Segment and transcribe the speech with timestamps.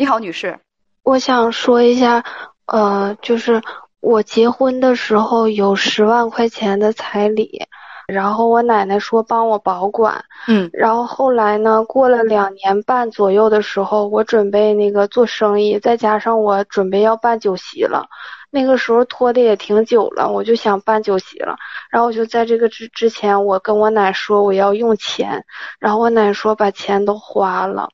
[0.00, 0.60] 你好，女士。
[1.02, 2.24] 我想说一下，
[2.66, 3.60] 呃，就是
[3.98, 7.66] 我结婚的时候有十万块钱的彩礼，
[8.06, 18.06] 然后我奶奶说帮我保管，嗯，然后后来呢，过了两年半左右的时候，我准备那个做生意，再加上我准备要办酒席了，
[18.52, 21.56] 那个时候拖的也挺久了，我就想办酒席了，
[21.90, 25.44] 然后我就在这个之之前，我跟我奶说我要用钱，
[25.80, 27.88] 然后我奶说把钱都花了，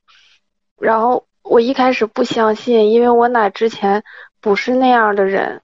[0.79, 1.25] 然后。
[1.45, 4.03] 我一开始不相信，因为我奶之前
[4.41, 5.61] 不是那样的人，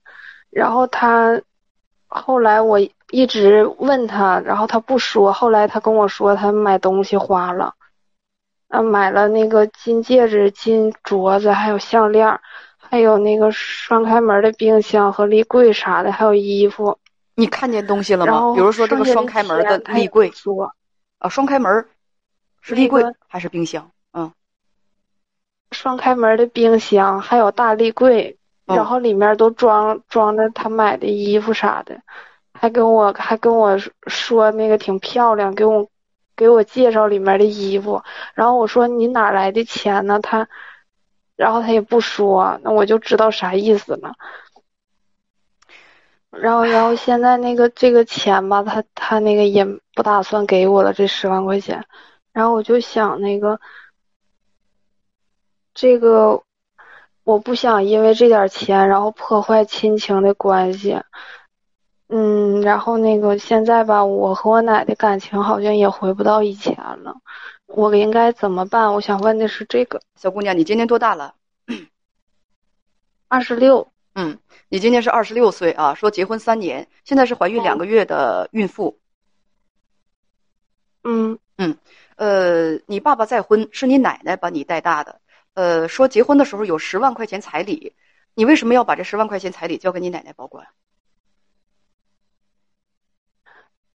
[0.51, 1.41] 然后他
[2.07, 7.73] 后来我一直问他，然后他不说，后来他跟我说他买东西花了，
[8.69, 12.39] 啊，买了那个金戒指、金镯子，还有项链，
[12.77, 16.99] 还有那个双开门的冰箱和立柜啥的，还有衣服。
[17.35, 18.53] 你看见东西了吗？
[18.53, 20.31] 比如说这个双开门的立柜，
[21.17, 21.87] 啊，双开门
[22.61, 23.89] 是立柜还是冰箱？
[25.71, 32.01] 双开门的冰箱，还有大立柜，然后里面都装装着他买的衣服啥的，
[32.53, 35.89] 还跟我还跟我说那个挺漂亮，给我
[36.35, 40.19] 给我介绍里面的衣服，然后我说你哪来的钱呢？
[40.21, 40.47] 他，
[41.37, 44.13] 然后他也不说，那我就知道啥意思了。
[46.29, 51.85] 然后然后现在那个这个钱吧，他他那个也不打算给我了这十万块钱，
[52.33, 53.59] 然后我就想那个。
[55.73, 56.43] 这个
[57.23, 61.01] 我不想因为这点钱然后破坏亲情的关系，
[62.07, 67.15] 嗯，然后那个现在吧，我和我奶的感情好像也回不到以前了，
[67.67, 68.93] 我应该怎么办？
[68.93, 70.01] 我想问的是这个。
[70.15, 71.35] 小姑娘，你今年多大了？
[73.27, 73.87] 二十六。
[74.13, 75.93] 嗯，你今年是二十六岁啊？
[75.93, 78.99] 说结婚三年，现在是怀孕两个月的孕妇。
[81.05, 81.77] 嗯嗯，
[82.17, 85.21] 呃，你爸爸再婚，是你奶奶把你带大的。
[85.53, 87.93] 呃，说结婚的时候有十万块钱彩礼，
[88.33, 90.67] 你为什么要把这十万块钱彩礼交给你奶奶保管？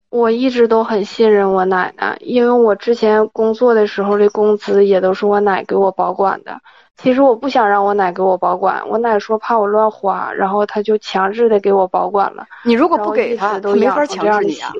[0.08, 6.60] 我一直都很信任我奶奶，因为我之前工作的时候的工资也都是我奶给我保管的。
[6.96, 12.46] 其实我不想让我奶给我保管，我奶说怕我乱花，然后她就强制的给我保管了。
[12.64, 14.72] 你如果不给他，他没法强制你啊。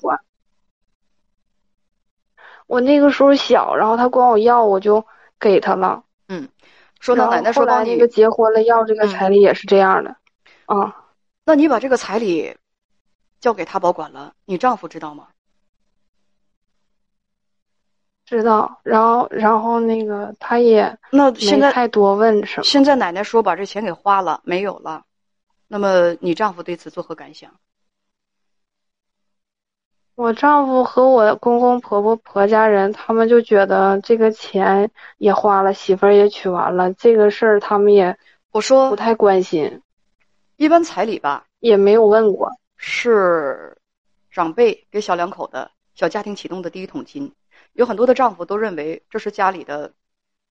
[2.68, 5.04] 我那个时候小，然后她管我要，我就
[5.40, 6.04] 给她了。
[6.28, 6.48] 嗯。
[7.04, 10.16] 说到奶奶说到那个结婚了要这个彩礼也是这样的，
[10.64, 11.04] 啊，
[11.44, 12.56] 那你把这个彩礼
[13.40, 15.28] 交给他保管了，你丈夫知道吗？
[18.24, 22.64] 知道，然后然后那个他也那现在太多问什么？
[22.64, 25.04] 现在奶奶说把这钱给花了，没有了，
[25.68, 27.52] 那么你丈夫对此作何感想？
[30.16, 34.88] 我丈夫和我公公婆婆婆家人，他们就觉得这个钱
[35.18, 38.16] 也花了，媳妇儿也娶完了，这个事儿他们也
[38.52, 39.82] 我说不太关心。
[40.56, 43.76] 一般彩礼吧，也没有问过，是
[44.30, 47.32] 长辈给小两口的小家庭启动的第一桶金。
[47.72, 49.94] 有很多的丈夫都认为这是家里的，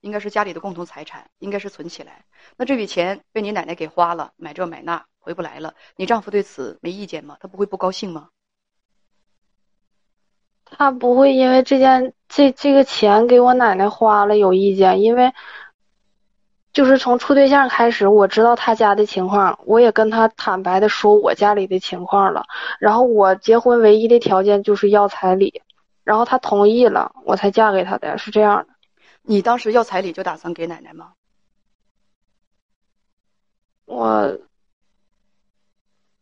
[0.01, 2.25] 应该是家里的共同财产，应该是存起来。
[2.57, 7.37] 那这笔钱被你奶奶给花了，买这买那回不来了，你丈夫对此没意见吗？
[7.39, 8.27] 他不会不高兴吗？
[10.77, 15.33] 他不会因为这件这这个钱给我奶奶花了有意见，因为
[16.73, 22.45] 就是从处对象开始，我知道他家的情况，我也跟他坦白的说我家里的情况了。
[22.79, 25.61] 然后我结婚唯一的条件就是要彩礼，
[26.03, 28.73] 然后他同意了，我才嫁给他的，是这样的。
[29.21, 31.13] 你当时要彩礼就打算给奶奶吗？
[33.85, 34.39] 我。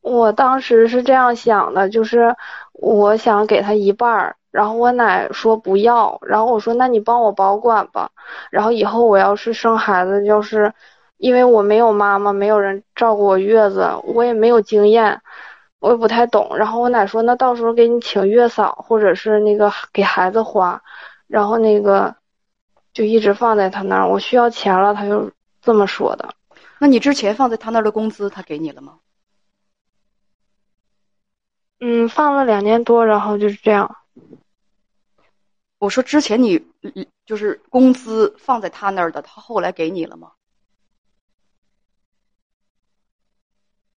[0.03, 2.35] 我当时是这样想的，就是
[2.73, 8.11] 我想给他一半儿，然后我奶说不要，然后我说那你帮我保管吧，
[8.51, 10.73] 然后以后我要是生孩子，就是
[11.17, 15.21] 因为我没有妈妈，没有人照顾我月子，我也没有经验，
[15.79, 16.57] 我也不太懂。
[16.57, 20.81] 然后我奶说那到时候给你请月嫂，或者是那个给孩子花，
[21.27, 22.15] 然后那个
[22.93, 25.31] 就一直放在他那儿，我需要钱了，他就
[25.61, 26.29] 这么说的。
[26.79, 28.97] 那你之前放在他那儿的工资，他给你了吗？
[31.79, 33.95] 嗯，放了两年多，然后就是这样。
[35.81, 36.63] 我说之前你
[37.25, 40.33] 就是工资放在他那儿的，他后来给你了吗？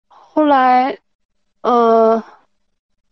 [0.07, 1.01] 后来，
[1.63, 2.23] 呃，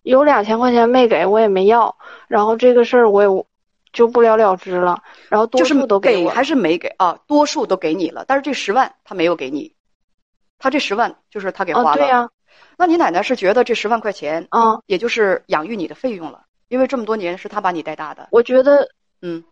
[0.03, 3.47] 有两千块钱没给我也没要，然后这个事儿我也
[3.93, 5.03] 就不了了之了。
[5.29, 7.19] 然后多数都给还是没给啊？
[7.27, 9.75] 多数都给你了，但是这十万他没有给你，
[10.59, 11.97] 他这十万就是他给花了。
[11.97, 12.31] 对呀。
[12.77, 18.29] 那你奶奶是觉得这十万块钱啊，也就是养育你的费用了，因为这么多年是他把你带大的。
[18.31, 18.89] 我觉得，
[19.21, 19.43] 嗯，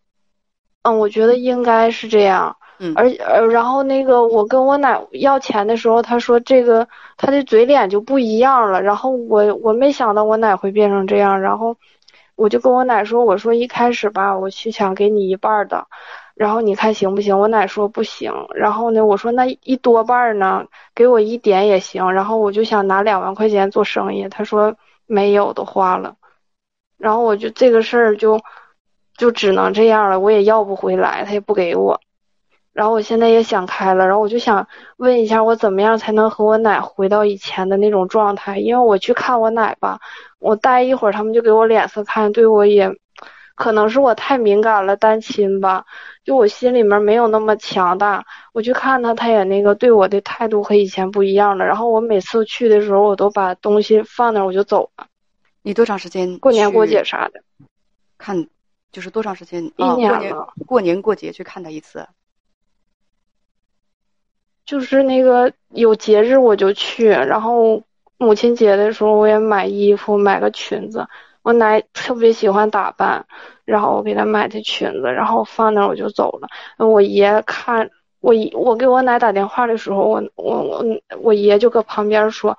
[0.82, 2.56] 嗯，我觉得应该是这样。
[2.80, 6.86] 嗯而呃，然后那个我跟我奶要钱的时候，他说这个
[7.16, 8.80] 他的嘴脸就不一样了。
[8.80, 11.76] 然后我我没想到我奶会变成这样，然后
[12.36, 15.88] 我就跟我奶说，我说一开始吧，我去想给你一半儿的，
[16.36, 17.36] 然后你看行不行？
[17.40, 18.32] 我奶说不行。
[18.54, 22.12] 然后呢，我说那一多半儿呢，给我一点也行。
[22.12, 24.76] 然后我就想拿两万块钱做生意，他说
[25.06, 26.14] 没有，的花了。
[26.98, 28.40] 然后我就这个事儿就
[29.16, 32.00] 就只能这样了，我也要不回来，他也不给我。
[32.72, 34.68] 然后我现在也想开了，然后我就想
[34.98, 38.58] 问一下，我怎么样才能和我奶回到以前的那种状态？
[38.58, 39.98] 因为我去看我奶吧，
[40.38, 42.88] 我待一会儿，他们就给我脸色看，对我也，
[43.56, 45.84] 可能是我太敏感了，单亲吧，
[46.24, 48.24] 就我心里面没有那么强大。
[48.52, 51.64] 我去看他，他也那个对我的态度和以前不一样了。
[51.64, 55.06] 然后我每次去的时候，我都把东西放那，我就走了。
[55.68, 57.42] 你多长时间过年过节啥的，
[58.16, 58.48] 看，
[58.90, 59.70] 就是多长时间？
[59.76, 60.34] 一年
[60.66, 62.08] 过年过节去看他一次。
[64.64, 67.82] 就是那个有节日我就去，然后
[68.16, 71.06] 母亲节的时候我也买衣服，买个裙子。
[71.42, 73.26] 我奶特别喜欢打扮，
[73.66, 76.48] 然后我给她买的裙子，然后放那儿我就走了。
[76.78, 80.82] 我爷看我，我给我奶打电话的时候，我我我
[81.20, 82.58] 我爷就搁旁边说，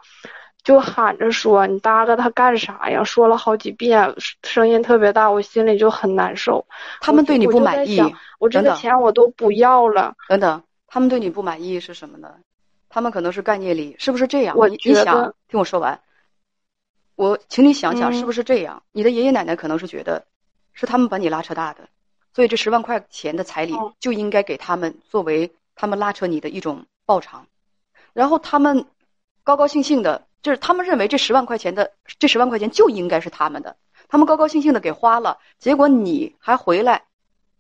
[0.63, 3.03] 就喊着说你搭个他干啥呀？
[3.03, 4.13] 说了好几遍，
[4.44, 6.65] 声音特别大，我心里就很难受。
[7.01, 10.15] 他们对你不满意，想我这个等等钱我都不要了。
[10.27, 12.35] 等等，他们对你不满意是什么呢？
[12.89, 14.57] 他们可能是概念里是不是这样？
[14.57, 16.00] 我你你想听我说完，
[17.15, 18.83] 我请你想想嗯是不是这样？
[18.91, 20.25] 你的爷爷奶奶可能是觉得
[20.73, 21.88] 是他们把你拉扯大的，
[22.33, 27.47] 所以这十万块钱的彩礼嗯就应该给他们作为他们拉扯你的一种报偿，
[28.13, 28.85] 然后他们
[29.44, 33.75] 高高兴兴的，就是他们认为这十万块钱的这十万块钱就应该是他们的，
[34.07, 37.03] 他们高高兴兴的给花了，结果你还回来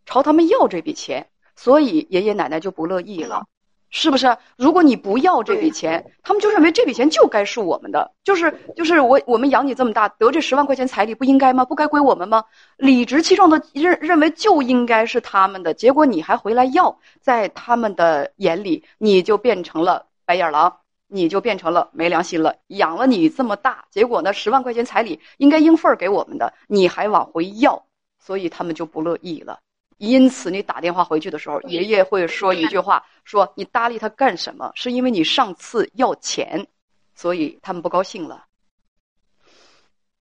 [0.05, 3.45] 朝他们要这笔钱，所以爷爷奶奶就不乐意了。
[3.91, 4.37] 是不是？
[4.55, 11.65] 如果你不要这笔钱，他们就认为这笔钱就该是我们的，就是就是我我们养你这么大，得这十万块钱彩礼不应该吗？
[11.65, 12.43] 不该归我们吗？
[12.77, 20.77] 理直气壮的认认为就应该是他们的，结果你还回来要，在他们的眼里，你就变成了白眼狼，
[21.09, 22.55] 你就变成了没良心了。
[22.67, 27.83] 养了你这么大，结果呢，十万块钱彩礼应该应份儿给我们的，你还往回要，
[28.19, 29.59] 所以他们就不乐意了。
[29.97, 34.71] 因此，你打电话回去的时候，爷爷会说一句话：说你搭理他干什么？
[34.75, 36.67] 是因为你上次要钱，
[37.15, 38.45] 所以他们不高兴了。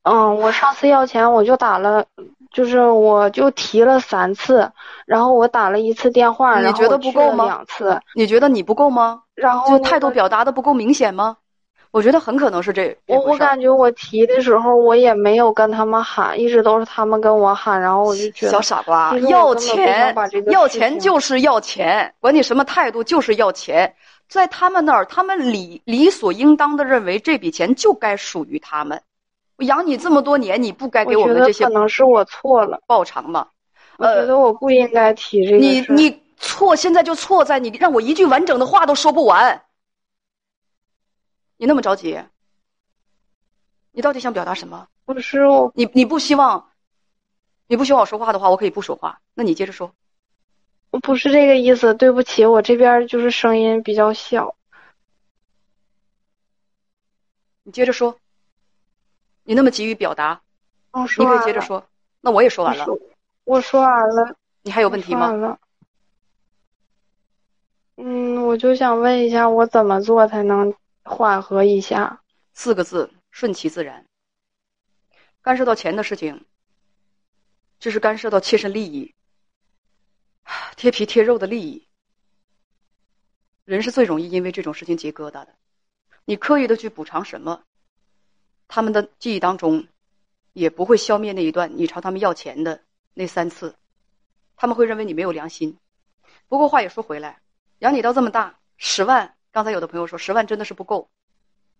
[0.02, 2.06] 嗯，我上次要钱我就打了，
[2.50, 4.72] 就是我就提了三次，
[5.06, 9.22] 然后我打了一次电话，你觉得不够吗两次，你觉得你不够吗？
[9.38, 11.36] 然后就态度表达的不够明显吗？
[11.90, 12.94] 我觉得很可能是这。
[13.06, 20.14] 我我感觉我提的时候我也没有跟他们喊，一直都是他们跟我喊，然后我就觉得小傻瓜要钱
[20.48, 23.94] 要钱就是要钱，管你什么态度就是要钱。
[24.28, 29.00] 在他们那儿，他们理理所应当的认为这笔钱就该属于他们。
[29.56, 33.46] 我养你这么多年，你不该给我们这些可能是我错了，报偿吗？
[33.96, 39.64] 我觉得我不应该提这个你你错，现在就错在你让我一句完整的话都说不完。
[41.56, 42.22] 你那么着急，
[43.90, 44.88] 你到底想表达什么？
[45.04, 46.70] 不是我你你不希望，
[47.66, 49.20] 你不希望我说话的话，我可以不说话。
[49.34, 49.92] 那你接着说。
[50.90, 54.54] 我不是这个意思，对不起，我这边就是声音比较小。
[57.62, 58.18] 你接着说。
[59.44, 60.42] 你那么急于表达，
[60.92, 61.86] 你可以接着说。
[62.20, 62.84] 那我也说完了。
[62.84, 63.00] 我说
[63.44, 65.58] 我说完了，你还有问题吗？
[68.00, 72.22] 嗯，我就想问一下，我怎么做才能缓和一下？
[72.54, 74.06] 四个字：顺其自然。
[75.42, 76.44] 干涉到钱的事情，
[77.80, 79.12] 这是干涉到切身利益，
[80.76, 81.88] 贴皮贴肉的利益。
[83.64, 85.48] 人是最容易因为这种事情结疙瘩的。
[86.24, 87.64] 你刻意的去补偿什么，
[88.68, 89.88] 他们的记忆当中，
[90.52, 92.80] 也不会消灭那一段你朝他们要钱的
[93.14, 93.74] 那三次，
[94.54, 95.76] 他们会认为你没有良心。
[96.46, 97.40] 不过话也说回来，
[97.80, 101.08] 养你到这么大，十万，刚才有的朋友说十万真的是不够，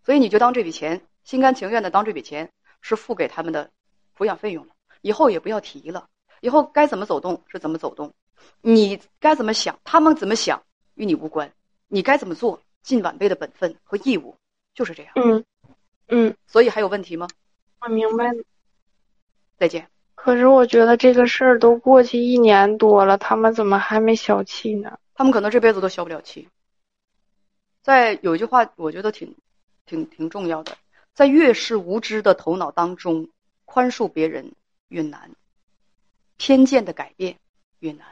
[0.05, 2.50] 所以你就当这笔钱，心甘情愿的当这笔钱
[2.81, 3.71] 是付给他们的
[4.17, 6.09] 抚养费用了，以后也不要提了，
[6.40, 8.14] 以后该怎么走动是怎么走动，
[8.61, 10.62] 你该怎么想，他们怎么想
[10.95, 11.52] 与你无关，
[11.88, 14.37] 你该怎么做，尽晚辈的本分和义务，
[14.75, 15.12] 就是这样。
[15.17, 15.45] 嗯
[16.07, 17.26] 嗯，所以还有问题吗？
[17.81, 18.43] 我明白了。
[19.57, 19.88] 再见。
[20.14, 24.99] 可是我觉得这个事儿都过去一年多了，他们怎么还没消气呢？
[25.19, 26.49] 他们可能这辈子都消不了气。
[27.83, 29.35] 在有一句话，我觉得挺
[29.85, 30.79] 挺挺重要的，
[31.13, 33.29] 在越是无知的头脑当中，
[33.65, 34.53] 宽恕别人
[34.87, 35.35] 越难，
[36.37, 37.37] 偏见的改变
[37.81, 38.07] 越难。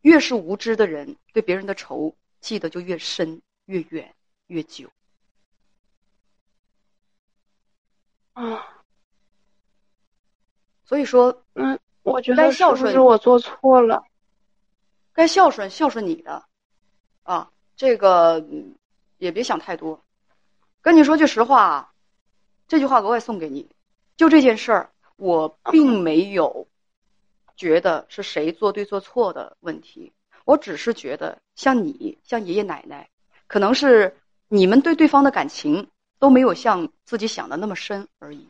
[0.00, 4.14] 越是无知的人，对别人的仇记得就越深、越远、
[4.46, 4.88] 越久。
[8.32, 8.82] 啊，
[10.86, 14.02] 所以说，嗯，我觉得是不是我做错了？
[15.18, 16.44] 该孝顺孝顺你的，
[17.24, 18.46] 啊，这个
[19.16, 20.00] 也别想太多。
[20.80, 21.92] 跟你说句实话啊，
[22.68, 23.68] 这句话额外送给你。
[24.16, 26.68] 就这件事儿，我并没有
[27.56, 30.12] 觉得是谁做对做错的问题，
[30.44, 33.10] 我只是觉得像你，像爷爷奶奶，
[33.48, 38.48] 可能是你们对对方的感情都没有像自己想的那么深而已。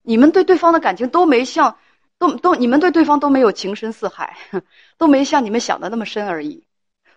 [0.00, 1.76] 你们对对方的感情都没像，
[2.18, 4.36] 都都你们对对方都没有情深似海，
[4.98, 6.64] 都没像你们想的那么深而已。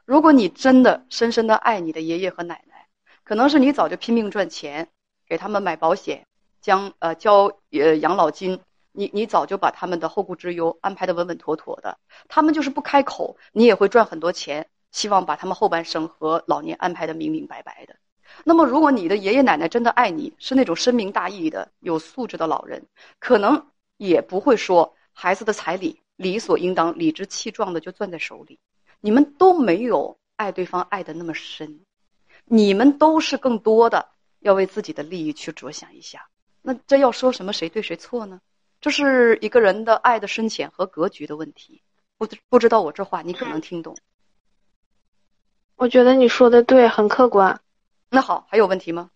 [0.06, 2.88] 如果你真的深深的爱你的爷爷和奶奶，
[3.24, 4.88] 可能是你早就拼命赚钱，
[5.28, 6.26] 给他们买保险，
[6.62, 8.60] 将呃交呃养老金，
[8.92, 17.96] 你你早就把他们的后顾之忧安排的稳稳妥妥的，他们就是不开口，你也会赚很多钱，希望把他们后半生和老年安排的明明白白的。
[18.44, 22.86] 那么，如果你的爷爷奶奶真的爱你，是那种深明大义的、有素质的老人，
[23.20, 23.66] 可能
[24.08, 28.60] 也不会说孩子的彩礼理所应当、理直气壮的就攥在手里。
[29.00, 31.82] 你们都没有爱对方爱的那么深，
[32.46, 36.28] 你们都是更多的要为自己的利益去着想一下。
[36.64, 38.42] 那这要说什么谁对谁错呢？
[38.80, 41.84] 这是一个人的爱的深浅和格局的问题。
[42.18, 43.96] 不不知道我这话你可能听懂。
[45.76, 47.62] 我觉得你说的对，很客观。
[48.10, 49.12] 那好，还有问题吗？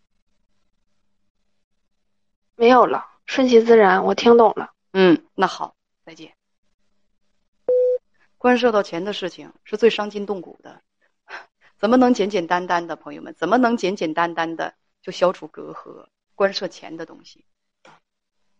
[2.56, 4.74] 没有了，顺其自然，我听懂了。
[4.98, 5.75] 嗯，那好，
[6.06, 6.32] 再见。
[8.38, 10.82] 关涉到钱的事情是最伤筋动骨的，
[11.75, 16.08] 怎么能简简单单的，朋友们，怎么能简简单单的就消除隔阂？
[16.34, 17.44] 关涉钱的东西，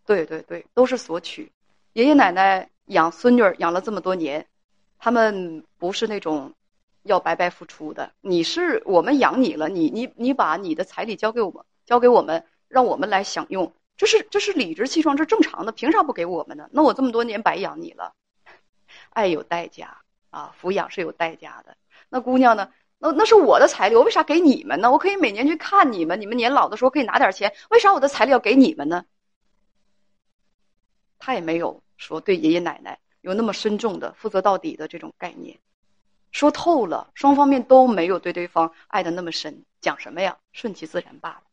[0.06, 1.54] 对对对，都是索取。
[1.94, 4.46] 爷爷奶奶养孙女养了这么多年，
[4.98, 6.54] 他们不是那种
[7.04, 8.12] 要白白付出的。
[8.20, 16.70] 你是我们养你了，你你你把你的彩礼交给我们，交给我们，让我们来享用，这是这是理直气壮，这正常的，凭啥不给我们呢？
[16.72, 18.14] 那我这么多年白养你了。
[19.10, 21.78] 爱有代价啊，抚养是有代价的。
[22.10, 22.72] 那姑娘呢？
[22.98, 24.92] 那那是我的彩礼，我为啥给你们呢？
[24.92, 29.06] 我可以每年去看你们，你们年老的时候可以拿点钱，为啥我的彩礼要给你们呢？
[31.20, 35.60] 他也没有说对爷爷奶奶有那么深重的负责到底的这种概念，
[36.32, 40.38] 说透了，双方面都没有对对方爱的那么深，讲什么呀？
[40.54, 41.44] 顺其自然罢了。